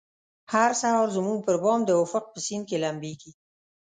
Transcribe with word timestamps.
هر 0.53 0.71
سهار 0.81 1.07
زموږ 1.17 1.37
پربام 1.47 1.79
د 1.85 1.89
افق 2.03 2.25
په 2.33 2.39
سیند 2.45 2.63
کې 2.69 2.77
لمبیږې 2.83 3.31